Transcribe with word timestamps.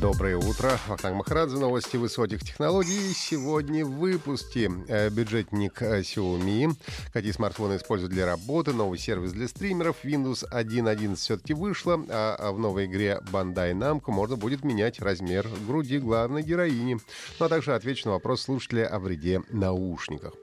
Доброе 0.00 0.36
утро. 0.36 0.78
Вахтанг 0.86 1.16
Махарадзе, 1.16 1.56
новости 1.56 1.96
высоких 1.96 2.44
технологий. 2.44 3.12
Сегодня 3.14 3.84
в 3.84 3.98
выпуске 3.98 4.70
э, 4.86 5.10
бюджетник 5.10 5.82
э, 5.82 6.02
Xiaomi. 6.02 6.72
Какие 7.12 7.32
смартфоны 7.32 7.76
используют 7.76 8.12
для 8.12 8.24
работы, 8.24 8.72
новый 8.72 8.98
сервис 8.98 9.32
для 9.32 9.48
стримеров. 9.48 10.04
Windows 10.04 10.44
1.11 10.52 11.16
все-таки 11.16 11.52
вышла, 11.52 12.00
а, 12.10 12.36
а 12.38 12.52
в 12.52 12.60
новой 12.60 12.86
игре 12.86 13.20
Bandai 13.32 13.72
Namco 13.72 14.12
можно 14.12 14.36
будет 14.36 14.62
менять 14.62 15.00
размер 15.00 15.48
груди 15.66 15.98
главной 15.98 16.42
героини. 16.42 16.98
Ну 17.40 17.46
а 17.46 17.48
также 17.48 17.74
отвечу 17.74 18.06
на 18.06 18.12
вопрос 18.14 18.42
слушателя 18.42 18.86
о 18.86 19.00
вреде 19.00 19.42
наушниках. 19.50 20.34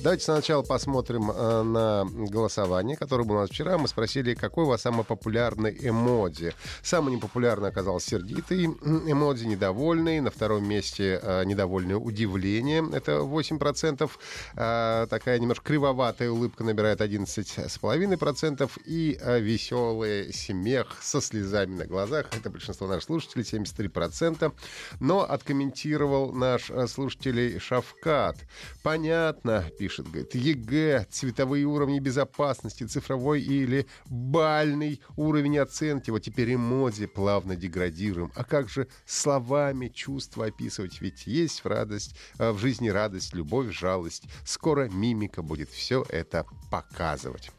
Давайте 0.00 0.24
сначала 0.24 0.62
посмотрим 0.62 1.30
э, 1.30 1.62
на 1.62 2.06
голосование, 2.06 2.96
которое 2.96 3.24
было 3.24 3.38
у 3.38 3.40
нас 3.40 3.50
вчера. 3.50 3.76
Мы 3.76 3.88
спросили, 3.88 4.32
какой 4.34 4.64
у 4.64 4.68
вас 4.68 4.80
самый 4.80 5.04
популярный 5.04 5.76
эмодзи. 5.80 6.54
Самый 6.82 7.14
непопулярный 7.14 7.68
оказался 7.68 8.08
сердитый 8.08 8.70
эмодзи 9.10 9.46
недовольный. 9.46 10.20
На 10.20 10.30
втором 10.30 10.66
месте 10.66 11.20
э, 11.22 11.44
недовольное 11.44 11.96
удивление. 11.96 12.84
Это 12.92 13.18
8%. 13.18 14.10
Э, 14.56 15.06
такая 15.08 15.38
немножко 15.38 15.64
кривоватая 15.66 16.30
улыбка 16.30 16.64
набирает 16.64 17.00
11,5%. 17.00 18.70
И 18.86 19.18
э, 19.20 19.40
веселый 19.40 20.32
смех 20.32 20.96
со 21.00 21.20
слезами 21.20 21.74
на 21.76 21.86
глазах. 21.86 22.26
Это 22.32 22.50
большинство 22.50 22.86
наших 22.86 23.04
слушателей, 23.04 23.44
73%. 23.44 24.52
Но 25.00 25.20
откомментировал 25.20 26.32
наш 26.32 26.70
э, 26.70 26.86
слушатель 26.86 27.58
Шавкат. 27.60 28.36
Понятно, 28.82 29.64
пишет, 29.78 30.06
говорит, 30.08 30.34
ЕГЭ, 30.34 31.06
цветовые 31.10 31.64
уровни 31.64 32.00
безопасности, 32.00 32.84
цифровой 32.84 33.42
или 33.42 33.86
бальный 34.06 35.00
уровень 35.16 35.58
оценки. 35.58 36.10
Вот 36.10 36.20
теперь 36.20 36.54
эмодзи 36.54 37.06
плавно 37.06 37.56
деградируем. 37.56 38.32
А 38.34 38.44
как 38.44 38.68
же 38.68 38.88
словами 39.06 39.88
чувства 39.88 40.46
описывать. 40.46 41.00
Ведь 41.00 41.26
есть 41.26 41.64
в, 41.64 41.66
радость, 41.66 42.16
э, 42.38 42.50
в 42.50 42.58
жизни 42.58 42.88
радость, 42.88 43.34
любовь, 43.34 43.72
жалость. 43.72 44.24
Скоро 44.44 44.88
мимика 44.88 45.42
будет 45.42 45.70
все 45.70 46.04
это 46.08 46.46
показывать. 46.70 47.50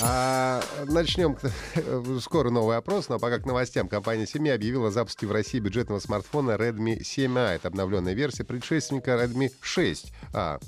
А, 0.00 0.62
начнем. 0.86 1.36
Скоро 2.20 2.50
новый 2.50 2.76
опрос, 2.76 3.08
но 3.08 3.18
пока 3.18 3.38
к 3.38 3.46
новостям. 3.46 3.88
Компания 3.88 4.26
Семья 4.26 4.54
объявила 4.54 4.88
о 4.88 4.90
запуске 4.90 5.26
в 5.26 5.32
России 5.32 5.58
бюджетного 5.58 5.98
смартфона 5.98 6.52
Redmi 6.52 7.00
7A. 7.00 7.56
Это 7.56 7.68
обновленная 7.68 8.14
версия 8.14 8.44
предшественника 8.44 9.12
Redmi 9.12 9.50
6A. 9.62 10.62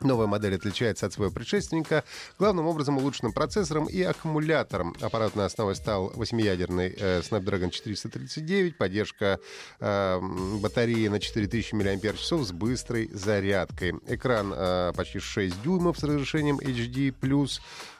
Новая 0.00 0.26
модель 0.26 0.56
отличается 0.56 1.06
от 1.06 1.12
своего 1.12 1.32
предшественника 1.32 2.04
главным 2.38 2.66
образом 2.66 2.98
улучшенным 2.98 3.32
процессором 3.32 3.86
и 3.86 4.02
аккумулятором. 4.02 4.94
Аппаратной 5.00 5.46
основой 5.46 5.76
стал 5.76 6.12
8-ядерный 6.14 6.94
э, 6.96 7.20
Snapdragon 7.20 7.70
439, 7.70 8.76
поддержка 8.76 9.38
э, 9.80 10.20
батареи 10.60 11.08
на 11.08 11.20
4000 11.20 11.74
мАч 11.74 12.20
с 12.20 12.52
быстрой 12.52 13.08
зарядкой. 13.12 13.94
Экран 14.06 14.52
э, 14.54 14.92
почти 14.94 15.20
6 15.20 15.62
дюймов 15.62 15.98
с 15.98 16.02
разрешением 16.02 16.58
HD+, 16.58 17.14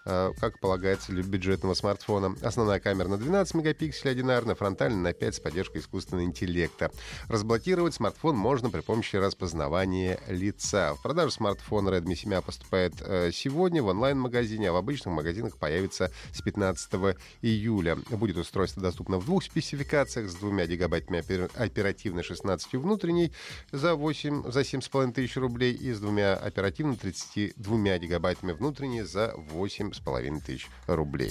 как 0.04 0.60
полагается 0.60 1.12
для 1.12 1.22
бюджетного 1.22 1.74
смартфона. 1.74 2.36
Основная 2.42 2.80
камера 2.80 3.08
на 3.08 3.16
12 3.16 3.54
мегапикселей 3.54 4.12
одинарная, 4.12 4.54
фронтальная 4.54 5.00
на 5.00 5.12
5 5.12 5.34
с 5.36 5.40
поддержкой 5.40 5.78
искусственного 5.78 6.24
интеллекта. 6.24 6.90
Разблокировать 7.28 7.94
смартфон 7.94 8.36
можно 8.36 8.70
при 8.70 8.80
помощи 8.80 9.16
распознавания 9.16 10.20
лица. 10.28 10.94
В 10.94 11.02
продажу 11.02 11.30
смартфон 11.30 11.88
Redmi 11.88 12.14
7 12.14 12.42
поступает 12.42 12.94
э, 13.00 13.30
сегодня 13.32 13.82
в 13.82 13.86
онлайн-магазине, 13.86 14.70
а 14.70 14.72
в 14.72 14.76
обычных 14.76 15.14
магазинах 15.14 15.56
появится 15.56 16.12
с 16.32 16.42
15 16.42 17.16
июля. 17.42 17.96
Будет 18.10 18.36
устройство 18.36 18.82
доступно 18.82 19.18
в 19.18 19.24
двух 19.24 19.42
спецификациях 19.42 20.30
с 20.30 20.34
двумя 20.34 20.66
гигабайтами 20.66 21.18
оперативной 21.58 22.22
16 22.22 22.74
внутренней 22.74 23.32
за 23.72 23.94
8, 23.94 24.50
за 24.50 24.60
7,5 24.60 25.12
тысяч 25.12 25.36
рублей 25.36 25.72
и 25.72 25.92
с 25.92 26.00
двумя 26.00 26.34
оперативно 26.34 26.96
32 26.96 27.98
гигабайтами 27.98 28.52
внутренней 28.52 29.02
за 29.02 29.32
8 29.36 29.93
7,5 29.94 30.40
тысяч 30.40 30.68
рублей. 30.86 31.30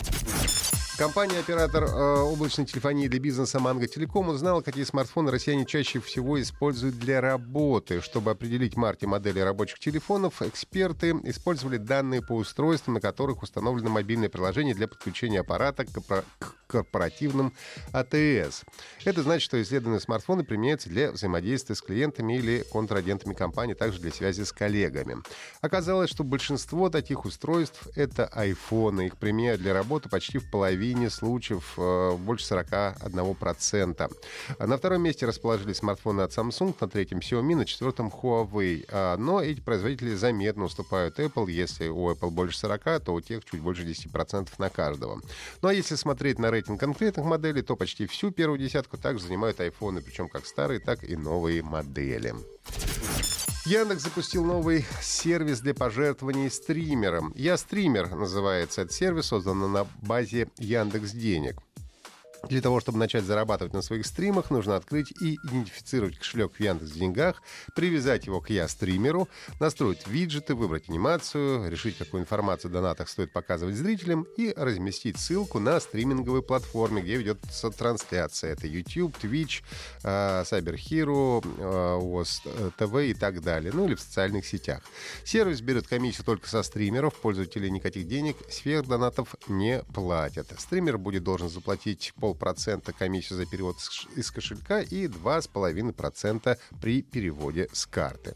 Компания-оператор 0.96 1.86
э, 1.86 2.20
облачной 2.20 2.68
телефонии 2.68 3.08
для 3.08 3.20
бизнеса 3.20 3.60
Манго 3.60 3.88
Телеком 3.88 4.30
узнала, 4.30 4.62
какие 4.62 4.84
смартфоны 4.84 5.32
россияне 5.32 5.66
чаще 5.66 6.00
всего 6.00 6.40
используют 6.40 7.00
для 7.00 7.20
работы. 7.20 8.00
Чтобы 8.00 8.30
определить 8.30 8.78
марки 8.78 9.06
модели 9.06 9.40
рабочих 9.40 9.80
телефонов, 9.80 10.44
эксперты 10.44 11.16
использовали 11.24 11.78
данные 11.78 12.22
по 12.22 12.34
устройствам, 12.34 12.94
на 12.94 13.02
которых 13.02 13.42
установлено 13.42 13.90
мобильное 13.90 14.30
приложение 14.30 14.76
для 14.76 14.88
подключения 14.88 15.40
аппарата 15.40 15.84
к 15.84 16.24
корпоративным 16.68 17.54
АТС. 17.92 18.64
Это 19.04 19.24
значит, 19.24 19.44
что 19.44 19.62
исследованные 19.62 20.00
смартфоны 20.00 20.44
применяются 20.44 20.90
для 20.90 21.12
взаимодействия 21.12 21.76
с 21.76 21.82
клиентами 21.82 22.38
или 22.38 22.66
контрагентами 22.72 23.34
компании, 23.34 23.74
также 23.74 24.00
для 24.00 24.12
связи 24.12 24.44
с 24.44 24.52
коллегами. 24.52 25.18
Оказалось, 25.62 26.10
что 26.10 26.24
большинство 26.24 26.90
таких 26.90 27.26
устройств— 27.26 27.88
это 27.96 28.26
айфоны. 28.26 29.08
Их 29.08 29.18
применяют 29.18 29.62
для 29.62 29.74
работы 29.74 30.10
почти 30.10 30.38
в 30.38 30.50
половине 30.50 30.83
случаев, 31.10 31.74
э, 31.78 32.16
больше 32.18 32.46
41%. 32.46 34.12
На 34.60 34.78
втором 34.78 35.02
месте 35.02 35.26
расположились 35.26 35.78
смартфоны 35.78 36.22
от 36.22 36.32
Samsung, 36.32 36.76
на 36.80 36.88
третьем 36.88 37.20
Xiaomi, 37.20 37.56
на 37.56 37.66
четвертом 37.66 38.10
Huawei. 38.10 38.86
А, 38.90 39.18
но 39.18 39.42
эти 39.42 39.62
производители 39.62 40.16
заметно 40.16 40.66
уступают 40.66 41.20
Apple. 41.20 41.50
Если 41.50 41.88
у 41.88 42.12
Apple 42.12 42.30
больше 42.30 42.58
40, 42.58 43.00
то 43.00 43.14
у 43.14 43.22
тех 43.22 43.44
чуть 43.46 43.62
больше 43.62 43.84
10% 43.84 44.50
на 44.58 44.70
каждого. 44.70 45.22
Ну 45.62 45.70
а 45.70 45.74
если 45.74 45.96
смотреть 45.96 46.40
на 46.40 46.52
рейтинг 46.52 46.80
конкретных 46.80 47.26
моделей, 47.26 47.62
то 47.62 47.76
почти 47.76 48.06
всю 48.08 48.32
первую 48.32 48.60
десятку 48.60 48.98
также 48.98 49.26
занимают 49.26 49.60
айфоны, 49.60 50.02
причем 50.02 50.30
как 50.30 50.46
старые, 50.46 50.80
так 50.80 51.04
и 51.04 51.16
новые 51.16 51.64
модели. 51.64 52.34
Яндекс 53.66 54.04
запустил 54.04 54.44
новый 54.44 54.86
сервис 55.02 55.62
для 55.62 55.74
пожертвований 55.74 56.52
стримерам. 56.52 57.32
Я 57.34 57.56
стример 57.56 58.14
называется 58.14 58.82
этот 58.82 58.94
сервис, 58.94 59.28
создан 59.28 59.72
на 59.72 59.88
базе 60.02 60.50
Яндекс 60.58 61.12
Денег. 61.12 61.56
Для 62.50 62.60
того, 62.60 62.82
чтобы 62.82 62.98
начать 62.98 63.24
зарабатывать 63.24 63.74
на 63.74 63.82
своих 63.82 64.06
стримах, 64.06 64.52
нужно 64.52 64.76
открыть 64.76 65.14
и 65.22 65.36
идентифицировать 65.44 66.18
кошелек 66.18 66.52
в 66.54 66.60
Яндекс 66.60 66.92
Деньгах, 66.92 67.42
привязать 67.74 68.26
его 68.26 68.42
к 68.42 68.50
Я 68.50 68.68
стримеру, 68.68 69.30
настроить 69.62 70.06
виджеты, 70.08 70.54
выбрать 70.54 70.90
анимацию, 70.90 71.72
решить, 71.72 71.98
какую 71.98 72.22
информацию 72.22 72.70
о 72.70 72.74
донатах 72.74 73.08
стоит 73.08 73.32
показывать 73.32 73.76
зрителям 73.76 74.28
и 74.36 74.54
разместить 74.58 75.18
ссылку 75.18 75.60
на 75.60 75.80
стриминговой 75.80 76.44
платформе, 76.44 77.02
где 77.02 77.16
ведется 77.16 77.72
трансляция. 77.72 78.52
Это 78.52 78.68
YouTube, 78.68 79.16
Twitch, 79.24 79.64
э, 80.04 80.44
Cyber 80.44 80.76
Hero, 80.76 81.42
ОС 81.98 82.42
э, 82.44 82.72
ТВ 82.78 82.96
и 83.04 83.14
так 83.14 83.42
далее. 83.42 83.72
Ну 83.74 83.86
или 83.86 83.96
в 83.96 84.02
социальных 84.02 84.46
сетях. 84.46 84.82
Сервис 85.24 85.62
берет 85.62 85.88
комиссию 85.88 86.26
только 86.26 86.50
со 86.50 86.62
стримеров, 86.62 87.14
пользователи 87.16 87.70
никаких 87.70 88.06
денег 88.06 88.36
сверх 88.50 88.86
донатов 88.86 89.34
не 89.48 89.82
платят. 89.94 90.48
Стример 90.60 90.98
будет 90.98 91.24
должен 91.24 91.48
заплатить 91.48 92.14
пол 92.20 92.33
0,5% 92.34 92.94
комиссию 92.98 93.38
за 93.38 93.46
перевод 93.46 93.78
из 94.16 94.32
кошелька 94.32 94.82
и 94.82 95.08
2,5% 95.08 96.58
при 96.82 97.02
переводе 97.02 97.68
с 97.72 97.86
карты. 97.86 98.36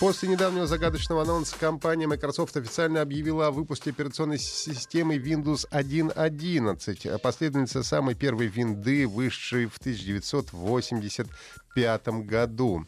После 0.00 0.28
недавнего 0.30 0.66
загадочного 0.66 1.22
анонса 1.22 1.56
компания 1.58 2.06
Microsoft 2.06 2.56
официально 2.56 3.02
объявила 3.02 3.48
о 3.48 3.50
выпуске 3.50 3.90
операционной 3.90 4.38
системы 4.38 5.16
Windows 5.16 5.68
1.11, 5.70 7.18
последовательница 7.18 7.82
самой 7.82 8.14
первой 8.14 8.46
винды, 8.46 9.06
вышедшей 9.06 9.66
в 9.66 9.76
1985 9.76 12.08
году. 12.24 12.86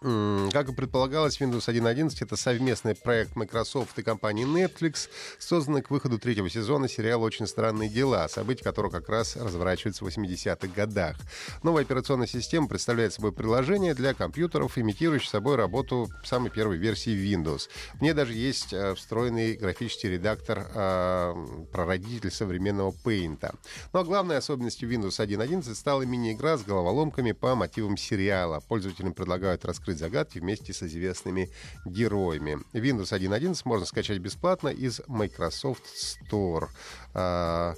Как 0.00 0.68
и 0.68 0.72
предполагалось, 0.72 1.40
Windows 1.40 1.66
1.11— 1.66 2.18
это 2.20 2.36
совместный 2.36 2.94
проект 2.94 3.34
Microsoft 3.34 3.98
и 3.98 4.02
компании 4.04 4.46
Netflix, 4.46 5.08
созданный 5.40 5.82
к 5.82 5.90
выходу 5.90 6.20
третьего 6.20 6.48
сезона 6.48 6.88
сериала 6.88 7.24
«Очень 7.24 7.48
странные 7.48 7.88
дела», 7.88 8.28
события 8.28 8.62
которого 8.62 8.92
как 8.92 9.08
раз 9.08 9.34
разворачиваются 9.34 10.04
в 10.04 10.08
80-х 10.08 10.68
годах. 10.68 11.16
Новая 11.64 11.82
операционная 11.82 12.28
система 12.28 12.68
представляет 12.68 13.12
собой 13.12 13.32
приложение 13.32 13.92
для 13.92 14.14
компьютеров, 14.14 14.78
имитирующее 14.78 15.30
собой 15.30 15.56
работу 15.56 16.08
самой 16.24 16.50
первой 16.50 16.76
версии 16.76 17.12
Windows. 17.12 17.68
В 17.94 18.00
ней 18.00 18.12
даже 18.12 18.34
есть 18.34 18.72
э, 18.72 18.94
встроенный 18.94 19.56
графический 19.56 20.10
редактор, 20.10 20.70
э, 20.72 21.34
прародитель 21.72 22.30
современного 22.30 22.94
Paint. 23.04 23.52
А 23.90 24.04
главной 24.04 24.36
особенностью 24.36 24.88
Windows 24.88 25.18
1.11 25.18 25.74
стала 25.74 26.02
мини-игра 26.02 26.56
с 26.56 26.62
головоломками 26.62 27.32
по 27.32 27.56
мотивам 27.56 27.96
сериала. 27.96 28.60
Пользователям 28.60 29.12
предлагают 29.12 29.64
раскрыть 29.64 29.87
раскрыть 29.88 29.98
загадки 29.98 30.38
вместе 30.38 30.72
с 30.72 30.82
известными 30.82 31.50
героями. 31.84 32.58
Windows 32.72 33.12
1.11 33.12 33.62
можно 33.64 33.86
скачать 33.86 34.18
бесплатно 34.18 34.68
из 34.68 35.00
Microsoft 35.06 35.84
Store. 35.86 36.68
А, 37.14 37.74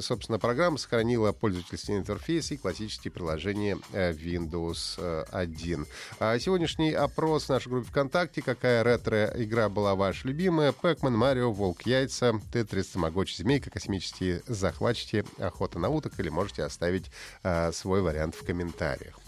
собственно, 0.00 0.38
программа 0.38 0.78
сохранила 0.78 1.32
пользовательский 1.32 1.96
интерфейс 1.96 2.50
и 2.50 2.56
классические 2.56 3.12
приложения 3.12 3.78
э, 3.92 4.12
Windows 4.12 5.26
1. 5.30 5.82
Э, 5.82 5.84
а 6.18 6.38
сегодняшний 6.38 6.92
опрос 6.92 7.44
в 7.44 7.48
нашей 7.50 7.68
группе 7.68 7.88
ВКонтакте. 7.88 8.40
Какая 8.40 8.82
ретро-игра 8.82 9.68
была 9.68 9.94
ваша 9.94 10.28
любимая? 10.28 10.72
Пэкман, 10.72 11.16
Марио, 11.16 11.52
Волк, 11.52 11.82
Яйца, 11.82 12.40
Тетрис, 12.52 12.88
Тамагочи, 12.88 13.36
Змейка, 13.36 13.70
Космические 13.70 14.42
захватчики, 14.46 15.24
Охота 15.38 15.78
на 15.78 15.90
уток. 15.90 16.18
Или 16.18 16.30
можете 16.30 16.62
оставить 16.62 17.10
э, 17.42 17.70
свой 17.72 18.00
вариант 18.00 18.34
в 18.34 18.46
комментариях. 18.46 19.21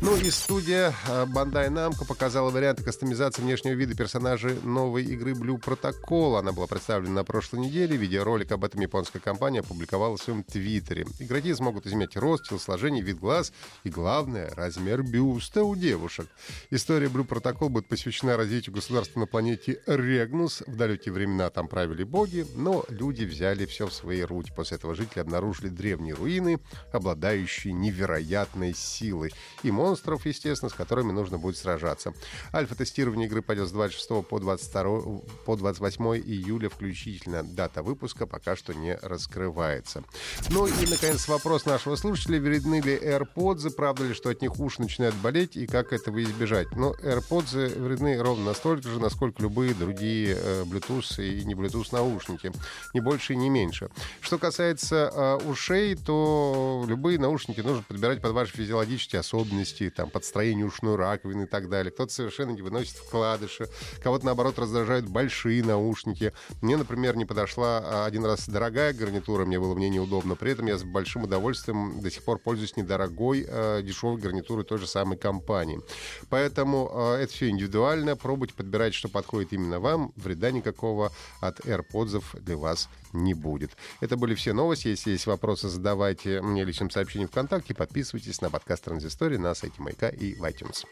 Ну 0.00 0.16
и 0.16 0.30
студия 0.30 0.92
Bandai 1.06 1.70
Namco 1.70 2.06
показала 2.06 2.50
варианты 2.50 2.82
кастомизации 2.82 3.40
внешнего 3.40 3.72
вида 3.72 3.94
персонажей 3.94 4.58
новой 4.62 5.02
игры 5.04 5.32
Blue 5.32 5.58
Protocol. 5.58 6.38
Она 6.38 6.52
была 6.52 6.66
представлена 6.66 7.14
на 7.14 7.24
прошлой 7.24 7.60
неделе. 7.60 7.96
Видеоролик 7.96 8.52
об 8.52 8.64
этом 8.64 8.82
японская 8.82 9.22
компания 9.22 9.60
опубликовала 9.60 10.18
в 10.18 10.22
своем 10.22 10.42
твиттере. 10.42 11.06
Игроки 11.20 11.54
смогут 11.54 11.86
изменять 11.86 12.16
рост, 12.16 12.48
телосложение, 12.50 13.02
вид 13.02 13.18
глаз 13.18 13.52
и, 13.84 13.88
главное, 13.88 14.50
размер 14.54 15.02
бюста 15.02 15.64
у 15.64 15.74
девушек. 15.74 16.26
История 16.70 17.06
Blue 17.06 17.26
Protocol 17.26 17.70
будет 17.70 17.88
посвящена 17.88 18.36
развитию 18.36 18.74
государства 18.74 19.20
на 19.20 19.26
планете 19.26 19.80
Регнус. 19.86 20.62
В 20.66 20.76
далекие 20.76 21.14
времена 21.14 21.48
там 21.48 21.66
правили 21.66 22.04
боги, 22.04 22.46
но 22.56 22.84
люди 22.90 23.24
взяли 23.24 23.64
все 23.64 23.86
в 23.86 23.94
свои 23.94 24.20
руки. 24.20 24.52
После 24.54 24.76
этого 24.76 24.94
жители 24.94 25.20
обнаружили 25.20 25.68
древние 25.68 26.12
руины, 26.12 26.60
обладающие 26.92 27.72
невероятной 27.72 28.74
силой 28.74 29.32
и 29.64 29.70
монстров, 29.70 30.26
естественно, 30.26 30.68
с 30.68 30.74
которыми 30.74 31.10
нужно 31.10 31.38
будет 31.38 31.56
сражаться. 31.56 32.12
Альфа-тестирование 32.52 33.26
игры 33.26 33.40
пойдет 33.40 33.68
с 33.68 33.72
26 33.72 34.26
по, 34.28 34.38
22, 34.38 35.00
по 35.46 35.56
28 35.56 36.04
июля 36.18 36.68
включительно. 36.68 37.42
Дата 37.42 37.82
выпуска 37.82 38.26
пока 38.26 38.56
что 38.56 38.74
не 38.74 38.96
раскрывается. 38.96 40.04
Ну 40.50 40.66
и, 40.66 40.86
наконец, 40.86 41.26
вопрос 41.28 41.64
нашего 41.64 41.96
слушателя. 41.96 42.40
Вредны 42.40 42.80
ли 42.80 42.94
AirPods? 42.96 43.70
Правда 43.70 44.04
ли, 44.04 44.14
что 44.14 44.28
от 44.28 44.42
них 44.42 44.60
уши 44.60 44.82
начинают 44.82 45.14
болеть? 45.16 45.56
И 45.56 45.66
как 45.66 45.92
этого 45.92 46.22
избежать? 46.22 46.70
Ну, 46.76 46.92
AirPods 46.92 47.80
вредны 47.80 48.20
ровно 48.22 48.44
настолько 48.44 48.88
же, 48.88 49.00
насколько 49.00 49.42
любые 49.42 49.72
другие 49.72 50.36
э, 50.38 50.64
Bluetooth 50.64 51.24
и 51.24 51.44
не 51.44 51.54
Bluetooth 51.54 51.88
наушники. 51.92 52.52
Не 52.92 53.00
больше 53.00 53.32
и 53.32 53.36
не 53.36 53.48
меньше. 53.48 53.88
Что 54.20 54.36
касается 54.36 55.10
э, 55.14 55.36
ушей, 55.48 55.94
то 55.94 56.84
любые 56.86 57.18
наушники 57.18 57.60
нужно 57.60 57.82
подбирать 57.82 58.20
под 58.20 58.32
ваши 58.32 58.52
физиологические 58.52 59.20
особенности 59.20 59.53
особенностей, 59.54 59.90
там, 59.90 60.10
подстроение 60.10 60.66
ушной 60.66 60.96
раковины 60.96 61.44
и 61.44 61.46
так 61.46 61.68
далее. 61.68 61.92
Кто-то 61.92 62.12
совершенно 62.12 62.50
не 62.50 62.62
выносит 62.62 62.96
вкладыши, 62.96 63.68
кого-то, 64.02 64.26
наоборот, 64.26 64.58
раздражают 64.58 65.06
большие 65.06 65.62
наушники. 65.62 66.32
Мне, 66.60 66.76
например, 66.76 67.16
не 67.16 67.24
подошла 67.24 67.78
а, 67.78 68.06
один 68.06 68.24
раз 68.24 68.48
дорогая 68.48 68.92
гарнитура, 68.92 69.44
мне 69.44 69.58
было 69.58 69.74
мне 69.74 69.88
неудобно. 69.88 70.36
При 70.36 70.52
этом 70.52 70.66
я 70.66 70.78
с 70.78 70.84
большим 70.84 71.24
удовольствием 71.24 72.00
до 72.00 72.10
сих 72.10 72.22
пор 72.22 72.38
пользуюсь 72.38 72.76
недорогой, 72.76 73.46
э, 73.48 73.82
дешевой 73.82 74.20
гарнитурой 74.20 74.64
той 74.64 74.78
же 74.78 74.86
самой 74.86 75.16
компании. 75.16 75.80
Поэтому 76.28 76.90
э, 76.92 77.22
это 77.22 77.32
все 77.32 77.48
индивидуально. 77.48 78.16
Пробуйте 78.16 78.54
подбирать, 78.54 78.94
что 78.94 79.08
подходит 79.08 79.52
именно 79.52 79.80
вам. 79.80 80.12
Вреда 80.16 80.50
никакого 80.50 81.12
от 81.40 81.60
AirPods 81.60 82.40
для 82.40 82.56
вас 82.56 82.88
не 83.14 83.34
будет. 83.34 83.70
Это 84.00 84.16
были 84.16 84.34
все 84.34 84.52
новости. 84.52 84.88
Если 84.88 85.12
есть 85.12 85.26
вопросы, 85.26 85.68
задавайте 85.68 86.42
мне 86.42 86.64
личным 86.64 86.90
сообщением 86.90 87.28
ВКонтакте. 87.28 87.74
Подписывайтесь 87.74 88.40
на 88.40 88.50
подкаст 88.50 88.84
Транзистории 88.84 89.36
на 89.36 89.54
сайте 89.54 89.80
Маяка 89.80 90.08
и 90.08 90.34
в 90.34 90.42
iTunes. 90.44 90.84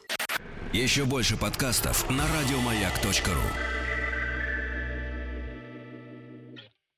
Еще 0.72 1.04
больше 1.04 1.36
подкастов 1.36 2.08
на 2.08 2.24
радиомаяк.ру 2.26 3.81